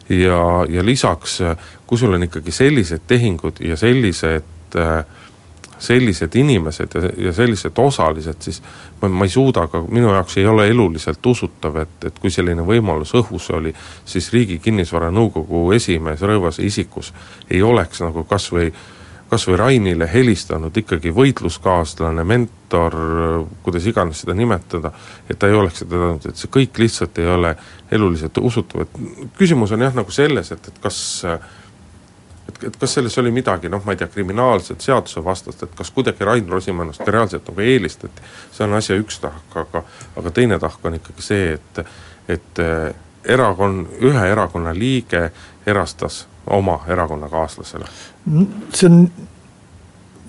[0.08, 1.40] ja, ja lisaks,
[1.86, 5.04] kui sul on ikkagi sellised tehingud ja sellised äh,
[5.78, 8.62] sellised inimesed ja, ja sellised osalised, siis
[9.02, 12.64] ma, ma ei suuda ka, minu jaoks ei ole eluliselt usutav, et, et kui selline
[12.66, 17.12] võimalus õhus oli, siis Riigi Kinnisvara Nõukogu esimees Rõivase isikus
[17.50, 18.70] ei oleks nagu kas või
[19.34, 22.94] kas või Rainile helistanud ikkagi võitluskaaslane, mentor,
[23.64, 24.92] kuidas iganes seda nimetada,
[25.26, 27.54] et ta ei oleks seda teinud, et see kõik lihtsalt ei ole
[27.94, 31.48] eluliselt usutav, et küsimus on jah, nagu selles, et, et kas äh,
[32.48, 36.24] et, et kas selles oli midagi, noh, ma ei tea, kriminaalset, seadusevastast, et kas kuidagi
[36.24, 39.84] Rain Rosimannust ka reaalselt nagu eelistati, see on asja üks tahk, aga
[40.20, 41.84] aga teine tahk on ikkagi see, et
[42.28, 42.94] et eh,
[43.36, 45.30] erakond, ühe erakonna liige
[45.66, 47.86] erastas oma erakonnakaaslasele.
[48.72, 48.98] see on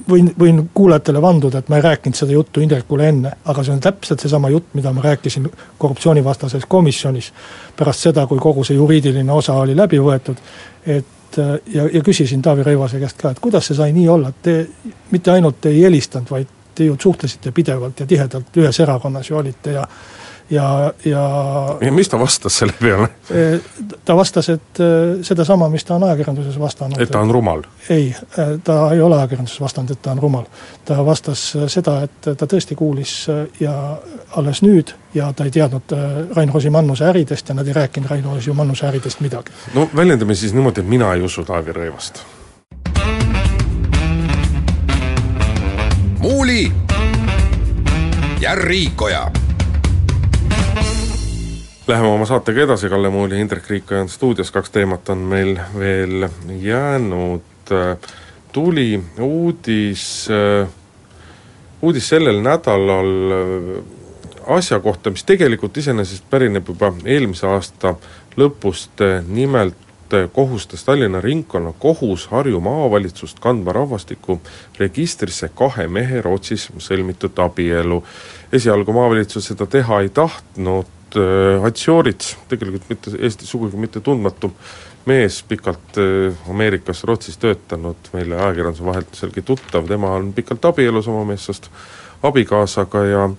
[0.10, 3.82] võin, võin kuulajatele vanduda, et ma ei rääkinud seda juttu Indrekule enne, aga see on
[3.84, 7.34] täpselt seesama jutt, mida ma rääkisin korruptsioonivastases komisjonis.
[7.76, 10.40] pärast seda, kui kogu see juriidiline osa oli läbi võetud,
[10.86, 11.06] et
[11.38, 14.56] ja, ja küsisin Taavi Rõivase käest ka, et kuidas see sai nii olla, et te
[15.12, 19.78] mitte ainult ei helistanud, vaid te ju suhtlesite pidevalt ja tihedalt ühes erakonnas ju olite
[19.78, 19.88] ja
[20.50, 23.08] ja, ja ja mis ta vastas selle peale?
[23.32, 23.60] E,
[24.06, 27.02] ta vastas, et e, sedasama, mis ta on ajakirjanduses vastanud.
[27.02, 27.64] et ta on rumal?
[27.90, 30.46] ei, e, ta ei ole ajakirjanduses vastanud, et ta on rumal.
[30.86, 33.16] ta vastas seda, et ta tõesti kuulis
[33.60, 33.98] ja
[34.36, 35.96] alles nüüd ja ta ei teadnud
[36.36, 39.52] Rain Rosimannuse äridest ja nad ei rääkinud Rain Rosimannuse äridest midagi.
[39.74, 42.22] no väljendame siis niimoodi, et mina ei usu Taavi Rõivast.
[46.20, 46.72] muuli
[48.42, 49.32] ja Riikoja
[51.88, 55.60] Läheme oma saatega edasi, Kalle Muul ja Indrek Riikoja on stuudios, kaks teemat on meil
[55.78, 56.30] veel
[56.62, 57.42] jäänud.
[58.52, 60.28] tuli uudis,
[61.82, 63.12] uudis sellel nädalal
[64.48, 67.94] asja kohta, mis tegelikult iseenesest pärineb juba eelmise aasta
[68.38, 69.78] lõpust, nimelt
[70.34, 74.40] kohustas Tallinna Ringkonnakohus Harju maavalitsust kandma rahvastiku
[74.80, 78.04] registrisse kahe mehe Rootsis sõlmitud abielu.
[78.54, 84.52] esialgu maavalitsus seda teha ei tahtnud, äh, Hatsiorits, tegelikult mitte Eestis sugugi mitte tundmatu
[85.06, 91.26] mees, pikalt äh, Ameerikas, Rootsis töötanud, meile ajakirjanduse vahelduselgi tuttav, tema on pikalt abielus oma
[91.30, 91.70] meessoost
[92.26, 93.30] abikaasaga ja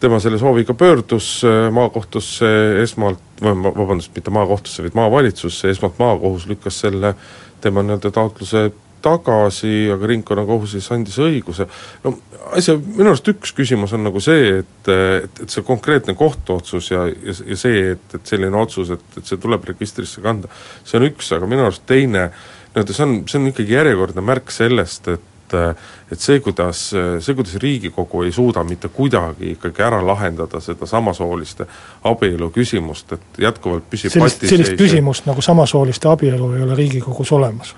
[0.00, 2.48] tema selle sooviga pöördus äh, maakohtusse
[2.82, 7.14] esmalt, vabandust, mitte maakohtusse, vaid maavalitsusse, esmalt maakohus lükkas selle
[7.60, 8.70] tema nii-öelda taotluse
[9.06, 11.68] tagasi, aga ringkonnakohus siis andis õiguse.
[12.04, 12.16] no
[12.54, 17.06] asja, minu arust üks küsimus on nagu see, et, et, et see konkreetne kohtuotsus ja,
[17.10, 20.50] ja, ja see, et, et selline otsus, et, et see tuleb registrisse kanda,
[20.84, 22.28] see on üks, aga minu arust teine,
[22.74, 27.52] nii-öelda see on, see on ikkagi järjekordne märk sellest, et et see, kuidas, see, kuidas
[27.62, 31.68] Riigikogu ei suuda mitte kuidagi ikkagi ära lahendada seda samasooliste
[32.10, 37.76] abielu küsimust, et jätkuvalt püsib sellist, sellist küsimust nagu samasooliste abielu ei ole Riigikogus olemas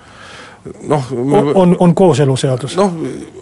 [0.87, 2.75] noh on, on, on kooseluseadus.
[2.77, 2.93] noh,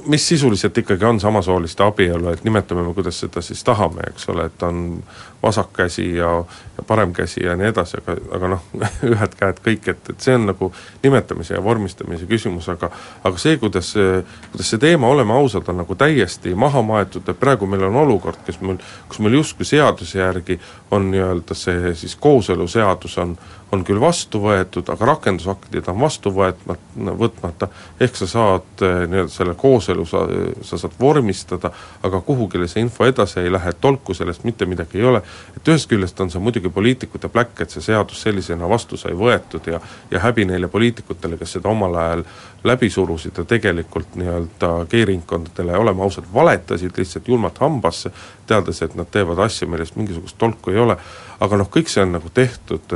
[0.06, 4.46] mis sisuliselt ikkagi on samasooliste abielu, et nimetame me, kuidas seda siis tahame, eks ole,
[4.46, 5.04] et on
[5.44, 6.30] vasak käsi ja,
[6.78, 8.64] ja parem käsi ja nii edasi, aga, aga noh,
[9.14, 10.72] ühed käed kõik, et, et see on nagu
[11.04, 12.90] nimetamise ja vormistamise küsimus, aga
[13.24, 17.40] aga see, kuidas see, kuidas see teema, oleme ausad, on nagu täiesti maha maetud, et
[17.40, 20.60] praegu meil on olukord, kes meil, kus meil justkui seaduse järgi
[20.92, 23.38] on nii-öelda see siis kooseluseadus on,
[23.72, 26.78] on küll vastu võetud, aga rakendusaktid on vastu võetma-,
[27.20, 27.68] võtmata,
[28.00, 30.24] ehk sa saad eh, nii-öelda selle kooselu sa,
[30.66, 31.72] sa saad vormistada,
[32.08, 35.24] aga kuhugile see info edasi ei lähe, tolku sellest mitte midagi ei ole,
[35.58, 39.68] et ühest küljest on see muidugi poliitikute pläkk, et see seadus sellisena vastu sai võetud
[39.68, 42.24] ja ja häbi neile poliitikutele, kes seda omal ajal
[42.68, 48.12] läbi surusid ja tegelikult nii-öelda G-ringkondadele, oleme ausad, valetasid lihtsalt julmalt hambasse,
[48.48, 50.98] teades, et nad teevad asja, millest mingisugust tolku ei ole,
[51.40, 52.96] aga noh, kõik see on nagu tehtud,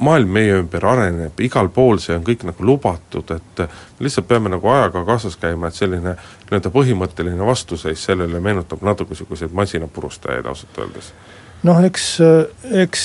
[0.00, 3.64] maailm meie ümber areneb, igal pool see on kõik nagu lubatud, et
[4.00, 9.52] lihtsalt peame nagu ajaga kaasas käima, et selline nii-öelda põhimõtteline vastuseis sellele meenutab natuke niisuguseid
[9.56, 11.12] masinapurustajaid ausalt öeldes
[11.64, 12.06] noh, eks,
[12.84, 13.04] eks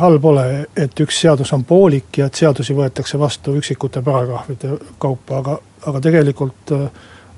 [0.00, 0.46] halb ole,
[0.76, 5.56] et üks seadus on poolik ja et seadusi võetakse vastu üksikute paragrahvide kaupa, aga,
[5.90, 6.86] aga tegelikult äh,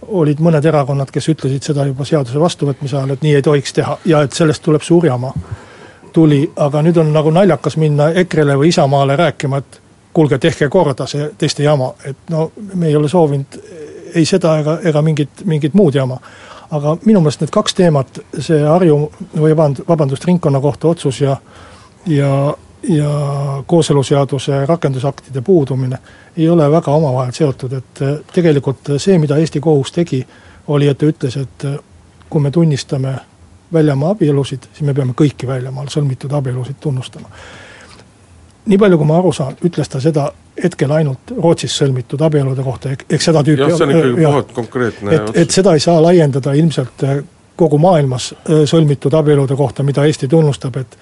[0.09, 3.99] olid mõned erakonnad, kes ütlesid seda juba seaduse vastuvõtmise ajal, et nii ei tohiks teha
[4.09, 5.33] ja et sellest tuleb suur jama.
[6.13, 9.79] tuli, aga nüüd on nagu naljakas minna EKRE-le või Isamaale rääkima, et
[10.13, 13.57] kuulge, tehke korda see teiste jama, et no me ei ole soovinud
[14.15, 16.19] ei seda ega, ega mingit, mingit muud jama
[16.73, 18.99] aga minu meelest need kaks teemat, see Harju
[19.37, 21.37] või vaband-, vabandust, ringkonnakohtu otsus ja
[22.07, 23.11] ja, ja
[23.67, 25.99] kooseluseaduse rakendusaktide puudumine
[26.37, 30.23] ei ole väga omavahel seotud, et eh, tegelikult see, mida Eesti kohus tegi,
[30.67, 31.77] oli, et ta ütles, et eh,
[32.31, 33.15] kui me tunnistame
[33.73, 37.31] väljamaa abielusid, siis me peame kõiki väljamaal sõlmitud abielusid tunnustama
[38.66, 40.29] nii palju, kui ma aru saan, ütles ta seda
[40.62, 45.14] hetkel ainult Rootsis sõlmitud abielude kohta, ehk seda tüüpi jah, see on ikkagi puhalt konkreetne
[45.16, 47.22] et, et seda ei saa laiendada ilmselt äh,
[47.57, 50.98] kogu maailmas äh, sõlmitud abielude kohta, mida Eesti tunnustab, et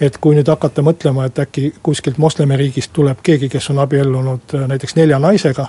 [0.00, 4.68] et kui nüüd hakata mõtlema, et äkki kuskilt moslemiriigist tuleb keegi, kes on abiellunud äh,
[4.70, 5.66] näiteks nelja naisega,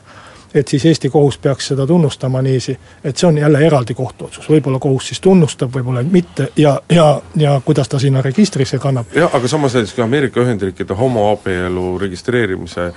[0.53, 4.79] et siis Eesti kohus peaks seda tunnustama niiviisi, et see on jälle eraldi kohtuotsus, võib-olla
[4.79, 9.05] kohus siis tunnustab, võib-olla mitte ja, ja, ja kuidas ta sinna registrisse kannab.
[9.15, 12.91] jah, aga samas näiteks ka Ameerika Ühendriikide homoabielu registreerimise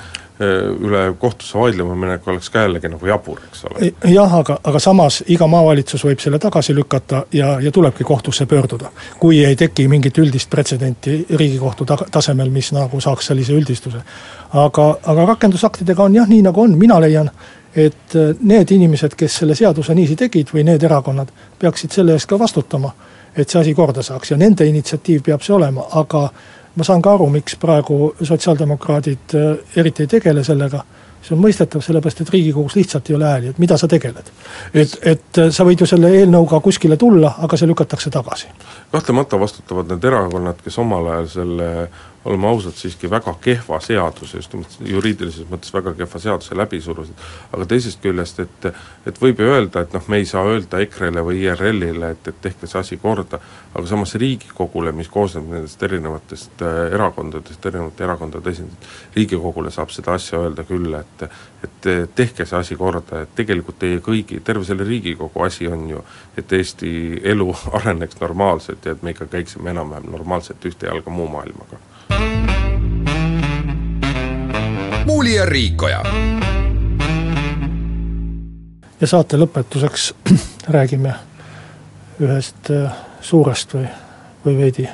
[0.81, 3.93] üle kohtusse vaidlema minek oleks ka jällegi nagu jabur, eks ole.
[4.11, 8.91] jah, aga, aga samas iga maavalitsus võib selle tagasi lükata ja, ja tulebki kohtusse pöörduda.
[9.21, 14.03] kui ei teki mingit üldist pretsedenti Riigikohtu ta-, tasemel, mis nagu saaks sellise üldistuse.
[14.55, 17.31] Aga, aga rakendusaktidega on jah, nii nagu on, mina leian,
[17.75, 22.39] et need inimesed, kes selle seaduse niiviisi tegid või need erakonnad, peaksid selle eest ka
[22.39, 22.93] vastutama,
[23.37, 26.29] et see asi korda saaks ja nende initsiatiiv peab see olema, aga
[26.75, 30.83] ma saan ka aru, miks praegu sotsiaaldemokraadid äh, eriti ei tegele sellega,
[31.25, 34.31] see on mõistetav, sellepärast et Riigikogus lihtsalt ei ole hääli, et mida sa tegeled.
[34.75, 38.51] et, et äh, sa võid ju selle eelnõuga kuskile tulla, aga see lükatakse tagasi.
[38.93, 41.71] kahtlemata vastutavad need erakonnad, kes omal ajal selle
[42.25, 47.21] oleme ausad, siiski väga kehva seaduse, just nimelt juriidilises mõttes väga kehva seaduse läbi surusid,
[47.53, 48.69] aga teisest küljest, et
[49.05, 52.41] et võib ju öelda, et noh, me ei saa öelda EKRE-le või IRL-ile, et, et
[52.47, 53.41] tehke see asi korda,
[53.75, 60.17] aga samas Riigikogule, mis koosneb nendest erinevatest äh, erakondadest, erinevate erakondade esindajad, Riigikogule saab seda
[60.17, 61.29] asja öelda küll, et
[61.65, 66.05] et tehke see asi korda, et tegelikult teie kõigi, terve selle Riigikogu asi on ju,
[66.37, 66.91] et Eesti
[67.33, 67.49] elu
[67.81, 71.81] areneks normaalselt ja et me ikka käiksime enam-vähem normaalselt ühte jalga muu maailmaga
[75.25, 76.03] muuli ja Riikoja.
[79.01, 80.15] ja saate lõpetuseks
[80.77, 81.15] räägime
[82.21, 83.87] ühest äh, suurest või,
[84.45, 84.89] või veidi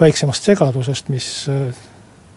[0.00, 1.74] väiksemast segadusest, mis äh,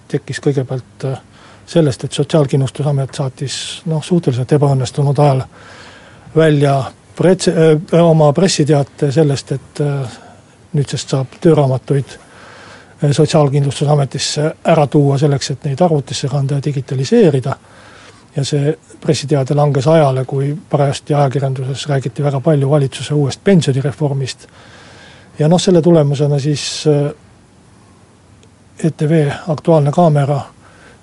[0.07, 1.19] tekkis kõigepealt äh,
[1.65, 5.43] sellest, et Sotsiaalkindlustusamet saatis noh, suhteliselt ebaõnnestunud ajal
[6.35, 6.75] välja
[7.15, 7.51] prets-,
[8.01, 9.81] oma pressiteate sellest, et
[10.73, 12.17] nüüdsest saab tööraamatuid
[13.11, 17.55] Sotsiaalkindlustusametisse ära tuua selleks, et neid arvutisse kanda ja digitaliseerida.
[18.35, 24.47] ja see pressiteade langes ajale, kui parajasti ajakirjanduses räägiti väga palju valitsuse uuest pensionireformist.
[25.39, 27.13] ja noh, selle tulemusena siis äh,
[28.83, 30.41] ETV Aktuaalne Kaamera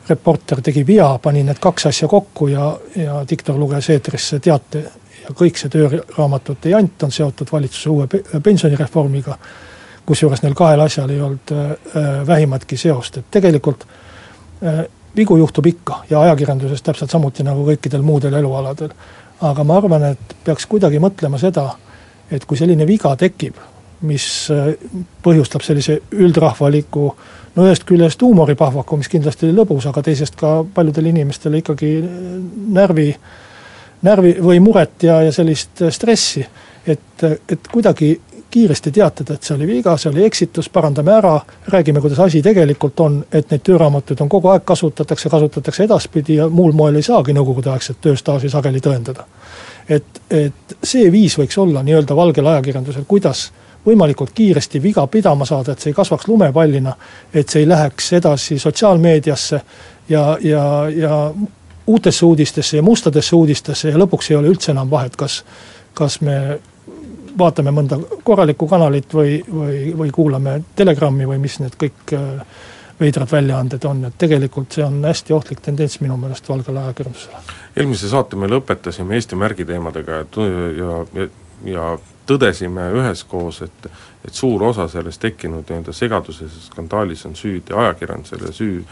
[0.09, 4.85] reporter tegi vea, pani need kaks asja kokku ja, ja diktor luges eetrisse teate
[5.25, 8.07] ja kõik see tööraamatute jant on seotud valitsuse uue
[8.43, 9.37] pensionireformiga
[10.11, 14.85] kusjuures neil kahel asjal ei olnud äh, äh, vähimatki seost, et tegelikult äh,
[15.17, 18.95] vigu juhtub ikka ja ajakirjanduses täpselt samuti nagu kõikidel muudel elualadel.
[19.41, 21.71] aga ma arvan, et peaks kuidagi mõtlema seda,
[22.31, 23.57] et kui selline viga tekib,
[24.05, 24.25] mis
[25.25, 27.07] põhjustab sellise üldrahvaliku
[27.57, 31.91] no ühest küljest huumoripahvaku, mis kindlasti oli lõbus, aga teisest ka paljudele inimestele ikkagi
[32.77, 33.09] närvi,
[34.07, 36.45] närvi või muret ja, ja sellist stressi,
[36.87, 38.13] et, et kuidagi
[38.51, 41.35] kiiresti teatada, et see oli viga, see oli eksitus, parandame ära,
[41.69, 46.49] räägime, kuidas asi tegelikult on, et neid tööraamatuid on kogu aeg kasutatakse, kasutatakse edaspidi ja
[46.49, 49.27] muul moel ei saagi nõukogudeaegset tööstaaži sageli tõendada.
[49.89, 53.51] et, et see viis võiks olla nii-öelda valgel ajakirjandusel, kuidas
[53.87, 56.93] võimalikult kiiresti viga pidama saada, et see ei kasvaks lumepallina,
[57.35, 59.61] et see ei läheks edasi sotsiaalmeediasse
[60.09, 60.65] ja, ja,
[60.97, 61.33] ja
[61.87, 65.43] uutesse uudistesse ja mustadesse uudistesse ja lõpuks ei ole üldse enam vahet, kas,
[65.95, 66.59] kas me
[67.39, 72.45] vaatame mõnda korralikku kanalit või, või, või kuulame Telegrammi või mis need kõik äh,
[73.01, 77.43] veidrad väljaanded on, et tegelikult see on hästi ohtlik tendents minu meelest valgele ajakirjandusele.
[77.77, 80.27] eelmise saate me lõpetasime Eesti märgiteemadega ja,
[80.79, 81.29] ja, ja,
[81.65, 81.91] ja
[82.29, 83.91] tõdesime üheskoos, et
[84.25, 88.83] et suur osa sellest tekkinud nii-öelda segaduses ja skandaalis on süüdi ajakirjandusel ja süü,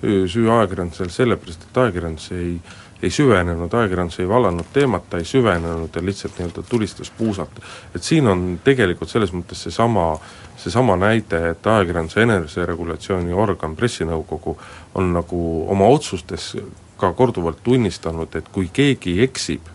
[0.00, 2.54] süü ajakirjandusel sellepärast, et ajakirjandus ei
[3.02, 7.60] ei süvenenud, ajakirjandus ei vallanud teemat, ta ei süvenenud ja lihtsalt nii-öelda tulistas puusalt.
[7.94, 10.18] et siin on tegelikult selles mõttes seesama
[10.58, 14.56] seesama näide, et ajakirjanduse eneseregulatsiooni organ, pressinõukogu,
[14.98, 15.40] on nagu
[15.70, 16.56] oma otsustes
[16.98, 19.68] ka korduvalt tunnistanud, et kui keegi eksib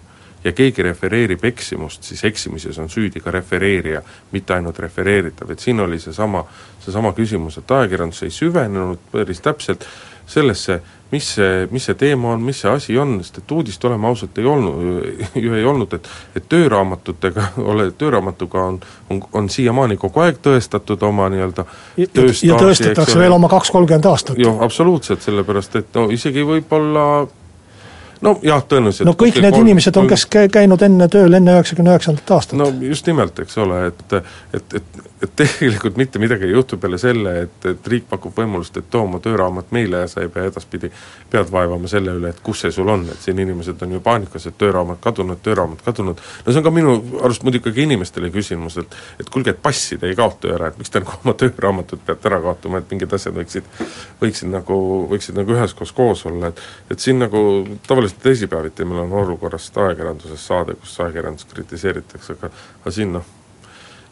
[0.43, 4.01] ja keegi refereerib eksimust, siis eksimises on süüdi ka refereerija,
[4.31, 6.43] mitte ainult refereeritav, et siin oli seesama,
[6.83, 9.87] seesama küsimus, et ajakirjandus ei süvenenud päris täpselt
[10.27, 10.81] sellesse,
[11.13, 14.33] mis see, mis see teema on, mis see asi on, sest et uudist, oleme ausad,
[14.41, 15.11] ei olnud,
[15.45, 18.79] ju ei olnud, et et tööraamatutega, ole, tööraamatuga on,
[19.13, 22.09] on, on siiamaani kogu aeg tõestatud oma nii-öelda ja,
[22.49, 24.41] ja tõestatakse veel oma kaks, kolmkümmend aastat.
[24.41, 27.07] jah, absoluutselt, sellepärast et no isegi võib-olla
[28.23, 31.95] no jah, tõenäoliselt no kõik need kolm, inimesed on, kes käinud enne tööl enne üheksakümne
[31.95, 32.57] üheksandat aastat.
[32.59, 36.97] no just nimelt, eks ole, et et, et et tegelikult mitte midagi ei juhtu peale
[36.99, 40.49] selle, et, et riik pakub võimalust, et too oma tööraamat meile ja sa ei pea
[40.49, 40.89] edaspidi
[41.31, 44.49] pead vaevama selle üle, et kus see sul on, et siin inimesed on ju paanikas,
[44.49, 48.77] et tööraamat kadunud, tööraamat kadunud, no see on ka minu arust muidugi ka inimestele küsimus,
[48.81, 51.35] et et kuulge, et passi te ei kaota ju ära, et miks te nagu oma
[51.39, 53.69] tööraamatut peate ära kaotama, et mingid asjad võiksid,
[54.21, 54.79] võiksid nagu,
[55.13, 57.39] võiksid nagu üheskoos koos olla, et et siin nagu
[57.87, 62.49] tavaliselt teisipäeviti meil on olukorrast ajakirjanduses saade, kus ajakirjandust kritiseeritakse, aga
[62.81, 63.25] aga siin noh,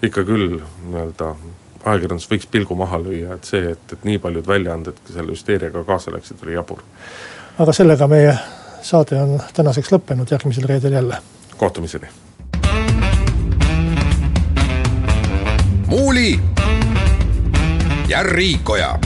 [0.04, 1.36] ikka küll nii-öelda
[1.86, 6.14] ajakirjandus võiks pilgu maha lüüa, et see, et, et nii paljud väljaanded selle hüsteeriaga kaasa
[6.14, 6.84] läksid, oli jabur.
[7.60, 8.36] aga sellega meie
[8.82, 11.18] saade on tänaseks lõppenud, järgmisel reedel jälle.
[11.58, 12.08] kohtumiseni.
[15.88, 16.40] muuli
[18.08, 19.00] ja Riikoja